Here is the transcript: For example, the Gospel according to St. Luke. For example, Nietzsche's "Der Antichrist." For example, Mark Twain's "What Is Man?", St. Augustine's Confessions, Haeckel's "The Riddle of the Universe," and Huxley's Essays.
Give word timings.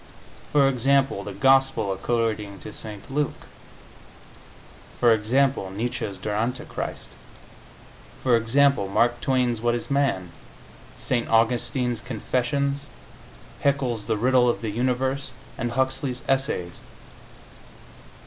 For 0.51 0.67
example, 0.67 1.23
the 1.23 1.31
Gospel 1.31 1.93
according 1.93 2.57
to 2.61 2.73
St. 2.73 3.11
Luke. 3.11 3.45
For 4.99 5.13
example, 5.13 5.69
Nietzsche's 5.69 6.17
"Der 6.17 6.33
Antichrist." 6.33 7.09
For 8.23 8.35
example, 8.35 8.87
Mark 8.87 9.21
Twain's 9.21 9.61
"What 9.61 9.75
Is 9.75 9.91
Man?", 9.91 10.31
St. 10.97 11.29
Augustine's 11.29 11.99
Confessions, 12.01 12.87
Haeckel's 13.59 14.07
"The 14.07 14.17
Riddle 14.17 14.49
of 14.49 14.61
the 14.61 14.71
Universe," 14.71 15.33
and 15.55 15.73
Huxley's 15.73 16.23
Essays. 16.27 16.79